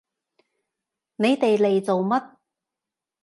[1.17, 2.35] 你哋嚟做乜？